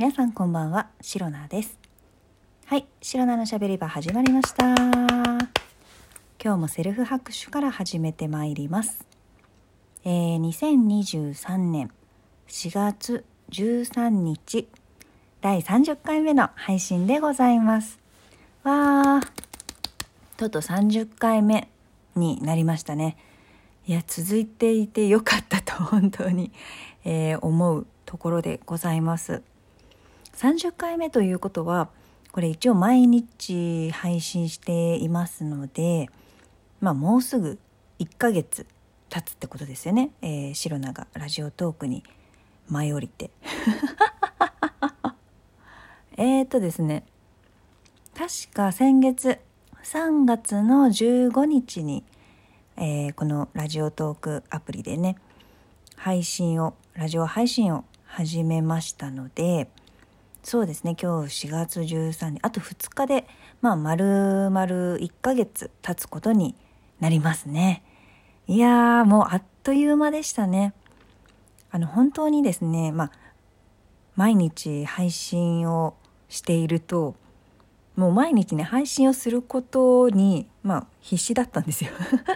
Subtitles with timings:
[0.00, 1.78] 皆さんこんばんは、シロナです。
[2.64, 4.74] はい、シロナのしゃべり場始まりました。
[4.74, 9.04] 今日もセルフ拍手から始めてまいります。
[10.06, 11.90] えー、2023年
[12.48, 14.68] 4月13日、
[15.42, 18.00] 第30回目の配信でございます。
[18.62, 19.28] わー、
[20.38, 21.68] とうとう30回目
[22.16, 23.18] になりましたね。
[23.86, 26.52] いや、続いていてよかったと本当に、
[27.04, 29.42] えー思うところでございます。
[30.36, 31.88] 30回目ということは
[32.32, 36.08] これ一応毎日配信していますので
[36.80, 37.58] まあもうすぐ
[37.98, 38.66] 1ヶ月
[39.08, 42.04] 経つってことですよね、えー、シロナがラジオトークに
[42.68, 43.30] 舞い降りて。
[46.16, 47.04] えーとですね
[48.14, 49.38] 確か先月
[49.82, 52.04] 3月の15日に、
[52.76, 55.16] えーこのラジオトークアプリでね
[55.96, 59.68] 配信をラジオ配信を始めましたので
[60.42, 60.96] そうですね。
[61.00, 62.38] 今日4月13日。
[62.42, 63.26] あと2日で
[63.60, 64.64] まあ丸々
[64.96, 66.54] 1ヶ月経つことに
[66.98, 67.82] なりますね。
[68.46, 70.72] いやーもうあっという間でしたね。
[71.70, 73.12] あの本当にですねまあ
[74.16, 75.94] 毎日配信を
[76.28, 77.14] していると
[77.96, 81.90] もう毎日ね配信をすることにまあ必死だったんですよ。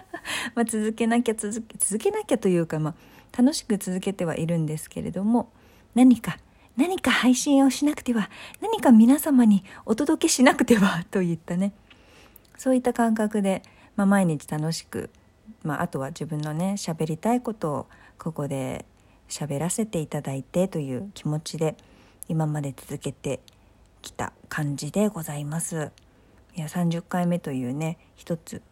[0.54, 5.48] ま続けなきゃ続け続けなきゃというかまあ楽しく続けてはいるんですけれども
[5.94, 6.38] 何か
[6.76, 8.30] 何か配信をしなくては
[8.60, 11.72] 何か皆様にお届けしなくては といったね
[12.58, 13.62] そういった感覚で、
[13.96, 15.10] まあ、毎日楽しく、
[15.62, 17.86] まあ、あとは自分のね喋りたいことを
[18.18, 18.84] ここで
[19.28, 21.76] 喋らせていただいてという気持ちで
[22.28, 23.40] 今まで続けて
[24.02, 25.90] きた感じでございます。
[26.56, 28.62] いや30回目というね一つ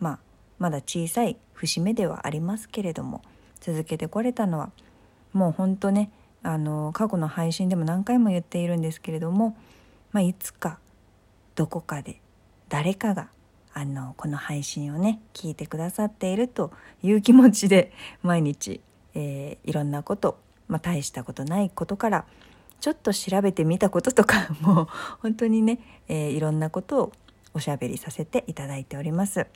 [0.00, 0.18] まあ
[0.58, 3.22] まだ小さい節目ではありますけれども
[3.60, 4.70] 続けてこれたのは
[5.32, 6.10] もうほんとね
[6.42, 9.56] あの過去の配信でも何回も言っているんですけれども、
[10.12, 10.78] まあ、いつか
[11.54, 12.20] どこかで
[12.68, 13.28] 誰かが
[13.74, 17.92] あのこの配信をね聞いてくださっているという気持ちで
[18.22, 18.80] 毎日、
[19.14, 20.38] えーいろんなこと、
[20.68, 22.24] まあ、大したことないことから
[22.80, 24.88] ちょっと調べてみたこととか もう
[25.20, 27.12] 本当にね、えーいろんなことを
[27.54, 29.46] おしゃべりさせていただいております。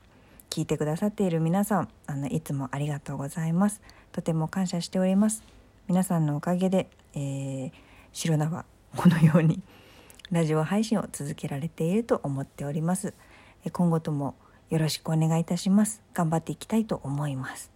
[0.50, 3.82] 聞いてくださっている皆さんあのいつもありがとうございます
[4.12, 5.55] とても感謝しております
[5.88, 7.72] 皆さんのおかげで、えー、
[8.12, 8.64] 白菜は
[8.96, 9.62] このように
[10.32, 13.14] ラジオ配信を続けられていると思っております。
[13.64, 14.34] え今後とも
[14.68, 16.02] よろしくお願いいたします。
[16.12, 17.70] 頑張っていきたいと思います。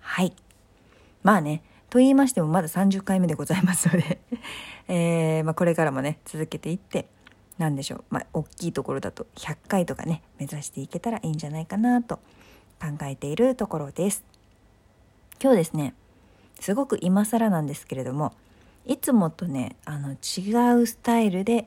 [0.00, 0.34] はい。
[1.22, 4.20] まあねと言いましてもまだ30回目でございますので、
[4.88, 7.06] えーまあ、これからもね続けていって
[7.58, 8.04] 何でしょう。
[8.10, 12.16] まあ大きいところだと100回とかね目指していけたらいいんじゃないかなと
[12.80, 14.24] 考えているところです。
[15.40, 15.94] 今日ですね
[16.62, 18.32] すごく今更なんですけれども
[18.86, 21.66] いつもとねあの違うスタイルで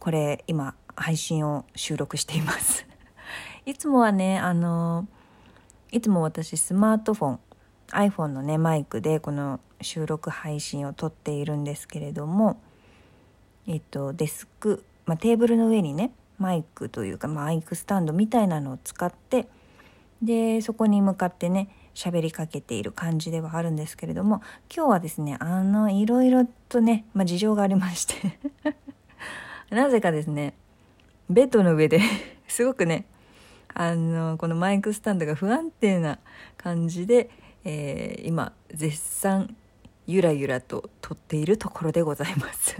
[0.00, 2.86] これ今配信を収録しています。
[3.66, 5.06] いつもはねあの
[5.92, 7.40] いつも私スマートフォン
[7.92, 12.58] iPhone のねマイクでこの収録配信を撮っているんですけれども
[13.68, 19.46] えっとデスク、まあ、テーブルの上にねマイクというかマイクスタンドみたいなのを使って
[20.20, 24.42] でそこに向かってね喋りかけている感じではあるんですけれども
[24.72, 28.38] 今日はですねあのいろいろとね、まあ、事情がありまして
[29.74, 30.54] なぜかですね
[31.30, 32.00] ベッドの上で
[32.46, 33.06] すごくね
[33.72, 36.18] あのこのマイクスタンドが不安定な
[36.56, 37.30] 感じで、
[37.64, 39.56] えー今絶賛
[40.06, 42.76] ゆらゆらと撮っているところでございます。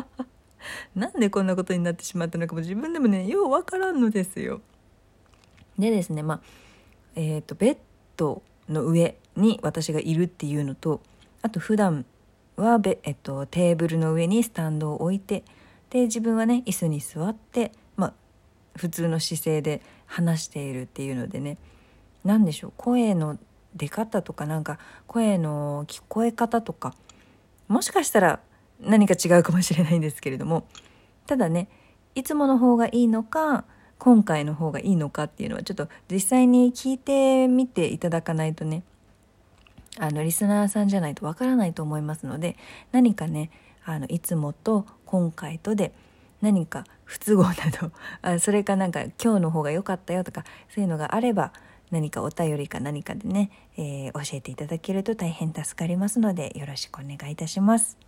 [0.94, 4.60] なんでこんなことになってしまったのかも自分でもねようわからんのですよ。
[5.78, 6.40] でですねまあ
[7.14, 7.78] えー、とベッ
[8.20, 11.00] ドの上に私がいるっていうのと
[11.42, 12.04] あと普段
[12.56, 15.42] はベ、えっと、テーブルの上にスタンドを置いて
[15.88, 18.12] で自分はね椅子に座って、まあ、
[18.76, 21.56] 普通の姿勢で話しているっていうのでね。
[22.22, 23.38] 何でしょう声の
[23.74, 26.94] 出方とかなんか声の聞こえ方とか
[27.66, 28.40] もしかしたら
[28.78, 30.66] 何か違うかもしれないんですけれども。
[31.26, 31.68] ただね
[32.14, 33.64] いつもの方がいいのか
[34.00, 38.82] 今回の方がいいのかっていうのはちょっと実際に聞いてみていただかないとね
[39.98, 42.56] あのリスナーさんじゃないとわからないと思いますので
[42.92, 43.50] 何かね
[43.84, 45.92] あのいつもと今回とで
[46.40, 47.92] 何か不都合など
[48.22, 50.44] あそれかなんか今日の方が良かったよとか
[50.74, 51.52] そういうのがあれば
[51.90, 57.98] 何かお便りか何かでね、えー教えていただけると大変助かりますのでよろしくお願いいたします。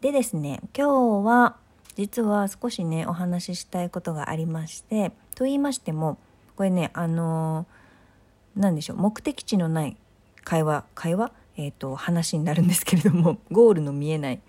[0.00, 1.56] でですね今日は
[2.00, 6.16] 実は少しねお話ししたいことがありましてと言いましても
[6.56, 7.66] これねあの
[8.56, 9.98] 何でしょう目的地のない
[10.42, 11.30] 会話会話？
[11.58, 14.40] えー、と話になるんですけれども ゴールの見えない。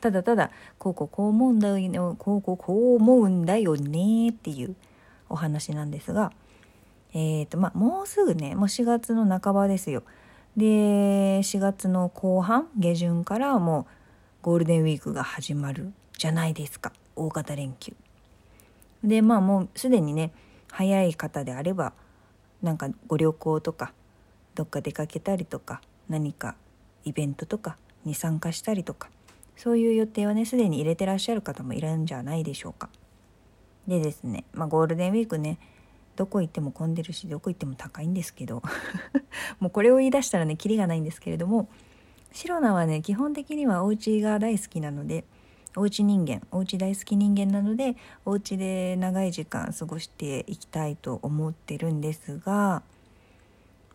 [0.00, 0.50] ただただ
[0.80, 4.74] こうこうこう思うんだよこうこうこう思うんだよねっていう
[5.28, 6.32] お話なんですが
[7.14, 10.02] えーとまあ、もうすぐねもう4月の半ばですよ。
[10.56, 13.86] で4月の後半下旬からもう
[14.42, 16.92] ゴールデンウィークが始まるじゃないですか。
[17.16, 17.94] 大型連休。
[19.02, 20.32] でまあもうすでにね
[20.70, 21.92] 早い方であれば
[22.62, 23.92] なんかご旅行とか
[24.56, 26.56] どっか出かけたりとか何か
[27.04, 29.08] イベントとかに参加したりとか
[29.56, 32.88] そういう予定はねすでに入れてらっしゃる方もいるんじゃないでしょうか。
[33.86, 35.58] でですねまあゴールデンウィークね
[36.16, 38.60] どこ行っても混んでるしどこ行っても高いんですけど
[39.60, 41.68] もうこれを言い出したらねキリがないんですけれども
[42.32, 45.24] シロナはね基本的にはお家が大好きなので
[45.76, 52.82] おうち人間おうち大好き人間なのでお家で長い時間過ごしていきたいと思ってるんですが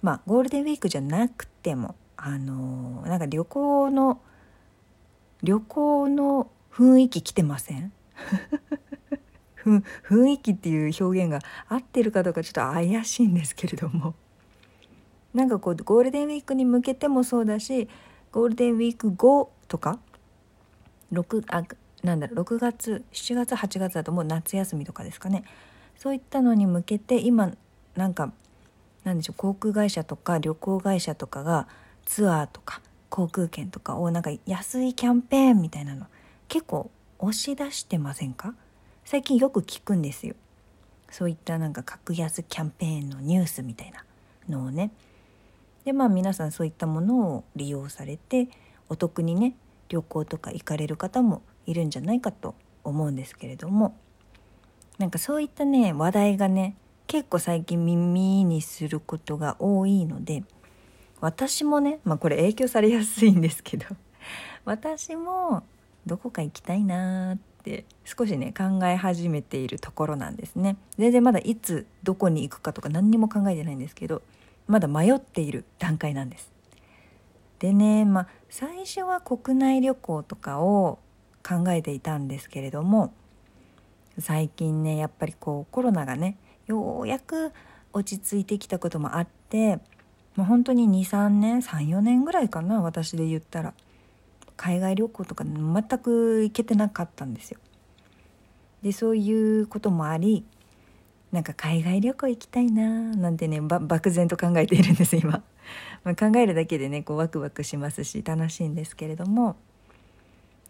[0.01, 4.21] まあゴールデンウィークじゃなくてもあの、なんか旅行の
[5.41, 7.91] 旅行の雰囲気来てません？
[9.63, 14.13] 雰囲気っていう表現が合ってるかどうかちょっと怪しいんですけれども。
[15.33, 17.89] なんかこうゴールデンウィークに向けてもそうだし
[18.31, 19.99] ゴールデンウィーク後とか
[21.13, 21.63] 6あ
[22.03, 25.43] なんだろう6月7月8月だともう夏休みとかですかね。
[25.97, 27.51] そういったのに向けて今
[27.95, 28.33] なんか
[29.03, 31.67] なんでしょう航空会社とか旅行会社とかが
[32.05, 36.07] ツアーとか航空券とかをなんか安いキャンペーンみたいなの
[36.47, 36.89] 結構
[37.19, 38.53] 押し出してませんか？
[39.05, 40.35] 最近よく聞くんですよ。
[41.09, 44.03] そういったなんか格安キャンペーンのニュースみたいな
[44.49, 44.91] のをね。
[45.85, 48.49] でまあ皆さんそういったものを利用されて
[48.89, 49.55] お得にね
[49.93, 53.95] 旅行とか行かれる方もいるんじゃないかと思うんですけれども。
[54.97, 56.75] なんかそういったね話題がね
[57.07, 60.43] 結構最近耳にすることが多いので
[61.19, 63.87] 私もねまあこれ影響されやすいんですけど
[64.65, 65.63] 私も
[66.05, 70.77] どこか行きたいなーって少しね考え始めているところなんですね。
[70.97, 74.21] 全然まだいつどこに行くかとか何にも考えてないんですけど
[74.67, 76.52] まだ迷っている段階なんです。
[77.63, 80.99] でねまあ最初は国内旅行とかを
[81.47, 83.13] 考えていたんですけれども
[84.19, 86.37] 最近ねやっぱりこうコロナがね
[86.67, 87.53] ようやく
[87.93, 89.77] 落ち着いてきたこともあって
[90.35, 93.73] もう本当に23年34年ぐらいかな私で言ったら
[94.57, 97.61] 海外旅行とか全く行けてなかったんですよ。
[98.81, 100.45] でそういうこともあり
[101.31, 105.41] なんか海外旅行行きたいななんてね漠然と考えているんです今。
[106.03, 109.55] まあ、考えるだけでねこうワクワクしますし楽しいんですけれども。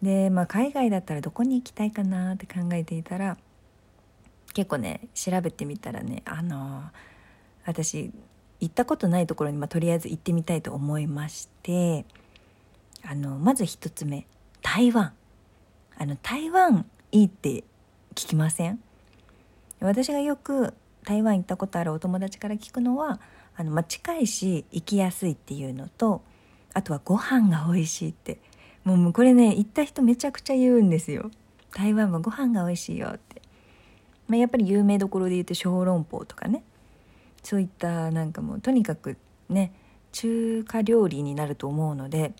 [0.01, 3.37] で、まあ、海外だったらどこに行きたいかなって考えていたら
[4.53, 6.83] 結構ね調べてみたらねあの、
[7.65, 8.11] 私
[8.59, 12.05] 行ったことないところに、まあ、とりあえず行ってみたいと思いまして
[13.05, 14.27] あのまず一つ目
[14.61, 15.13] 台湾。
[15.97, 17.63] あの台湾いいって
[18.15, 18.79] 聞きません？
[19.79, 20.73] 私がよく
[21.03, 23.19] 台湾行ったことあるお友達から聞くのは
[23.55, 26.21] あの、ま、近いし行きやすいっていうのと
[26.73, 28.39] あとはご飯が美味しいって。
[28.83, 31.31] もうこれね行った人めちゃくちゃ言うんですよ。
[31.73, 33.41] 台湾はご飯が美味しいよって、
[34.27, 36.63] まあ、やっぱり有名どころで言うと小籠包とかね。
[37.43, 39.15] そういったなんかもうとにかく
[39.47, 39.73] ね
[40.11, 42.33] 中華料理になると思うので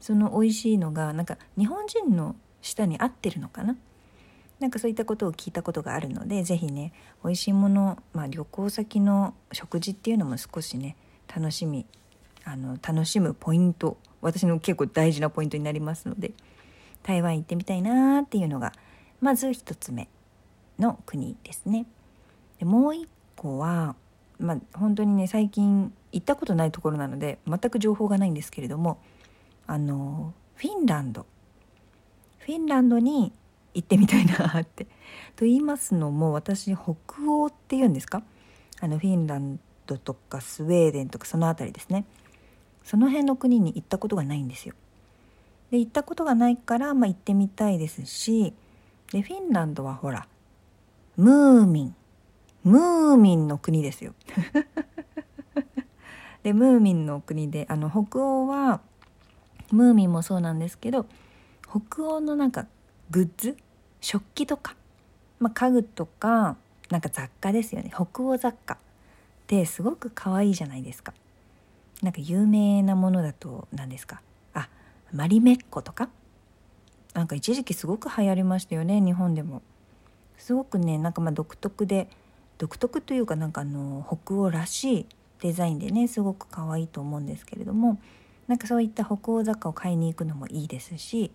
[0.00, 3.76] その美味しいのがなんか日本人の舌に合ってるのかな？
[4.60, 6.92] なんかそういったことを聞いたことがあるので是非ね
[7.24, 10.96] 美味しいもの、まあ、旅行先の食事っていうのも少しね
[11.34, 11.86] 楽しみ
[12.44, 16.32] あの楽しむポイント私の結構大事なポイントになりますので
[17.02, 18.72] 台湾行ってみたいなっていうのが
[19.20, 20.08] まず1つ目
[20.78, 21.86] の国ですね。
[22.58, 23.96] でもう一個は
[24.38, 28.98] まあ本当にね最近行ったことないところなので全く情報がないんですけれども
[29.66, 31.26] あのフィンランド
[32.38, 33.32] フィンランドに
[33.80, 34.86] 行ってみたいなって。
[35.36, 36.94] と言いますのも私北
[37.26, 38.22] 欧っていうんですか？
[38.80, 42.04] あのフィンランドとかスウェーデンとかその辺りですね
[42.84, 44.74] その辺の国に行ったことがないんですよ。
[45.70, 48.54] で行ったことがないから、まあ、行ってみたいですし
[49.12, 50.26] でフィンランドはほら
[51.16, 51.94] ムーミン
[52.64, 54.14] ムーミンの国ですよ。
[56.42, 58.80] でムーミンの国であの北欧は
[59.72, 61.06] ムーミンもそうなんですけど
[61.68, 62.66] 北欧のなんか
[63.10, 63.56] グッズ
[64.00, 64.76] 食器とか、
[65.38, 66.56] まあ、家具とか
[66.90, 67.90] なんか雑貨ですよね。
[67.94, 68.74] 北欧雑貨。
[68.74, 68.78] っ
[69.46, 71.14] てすごく可愛いじゃないですか。
[72.02, 74.20] なんか有名なものだと何ですか。
[74.54, 74.68] あ
[75.12, 76.10] マリメッコとか。
[77.14, 79.62] なんか一時期すごく流行りましたよね日本でも。
[80.36, 82.08] すごくねなんかまあ独特で
[82.58, 85.06] 独特というかなんかあの北欧らしい
[85.40, 87.98] デザインでねすごく可愛いと思うんですけれども
[88.46, 91.32] なんかそういった北欧雑貨を買いに行くのもいいですし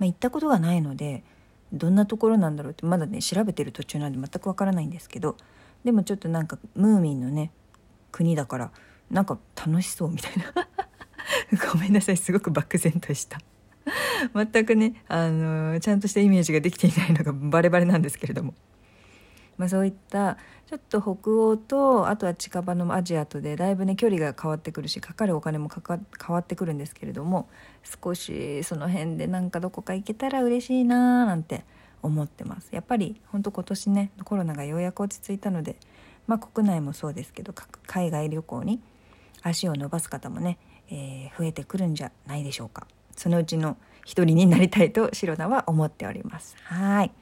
[0.00, 1.22] まあ、行ったことがないので
[1.72, 5.36] どんなところなんだろうってまだね調べてる途中なんで全くわからないんですけど
[5.84, 7.52] でもちょっとなんかムーミンのね
[8.12, 8.70] 国だから
[9.10, 10.68] なんか楽しそうみたいな
[11.72, 13.40] ごめんなさいすごく漠然とした
[14.34, 18.54] 全くねあのちゃんとしたイメージができていないのがバレバレなんですけれども。
[19.60, 20.38] まあ、そういった
[20.70, 27.46] ちょっと北欧とあとは近場のアジアとでだいぶね距離が変わってくるしかかるお金もかか変わってくるんですけれども
[28.02, 31.64] 少しその辺でなんかどこか行けたら嬉しいなーなんて
[32.02, 32.70] 思ってます。
[32.72, 35.76] やっぱりほんと今年ねコロナがようやく落ち着いたので
[36.26, 37.52] まあ国内もそうですけど
[37.86, 38.80] 海外旅行に
[39.42, 40.56] 足を伸ばす方もね、
[40.90, 42.86] えー、増えてくるんじゃないでしょうか。
[43.14, 43.76] そのうちの
[44.06, 46.56] 一人になりたいと白菜は思っております。
[46.62, 47.12] はい。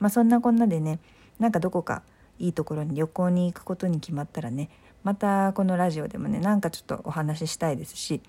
[0.00, 0.98] まあそんなこんなでね
[1.42, 2.02] なんかどこか
[2.38, 4.70] いいところに旅行に行くことに決まったらね
[5.02, 8.20] またこのラジオでもねなんかちょっとお話ししたいですし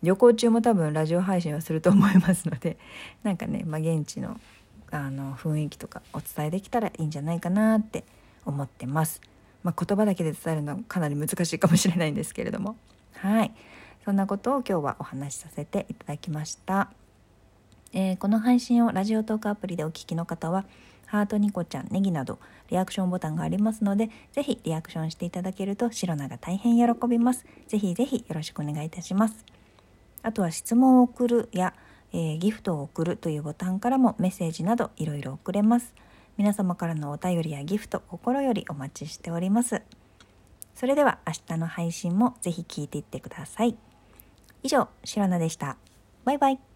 [0.00, 2.78] 旅行中も多分ラジオ配信はすると思いますので
[3.24, 4.40] なんかね、まあ、現地の
[4.92, 8.04] あの雰囲気とかお伝えできたらいいんじゃないかなって
[8.44, 9.22] 思ってます。
[9.64, 12.76] まあ、言葉だけで伝えるのはかなり難しいかもしれないんですけれども
[13.14, 13.52] はい
[14.04, 16.90] そんなことを今日はお話しさせていただきました。
[17.94, 20.64] えー、この配信をラジオトークアプリでお聴きの方は
[21.12, 22.38] ハートニコちゃん、ネギなど
[22.70, 27.44] リアクションボタンがありますので、ぜひリアクションしていただけると白菜が大変喜びます。
[27.68, 29.44] ぜひぜひよろしくお願いいたします。
[30.22, 31.74] あとは質問を送るや、
[32.14, 35.92] えー、ギフトを送るというボタンからもメッセージなどいろいろ送れます。
[36.38, 39.82] 皆様からのお便りやギフト心よりお待ちしております。
[40.74, 43.76] それでは明日の配信もぜひ聞いていってください。
[44.62, 45.76] 以上、白菜でした。
[46.24, 46.71] バイバイ。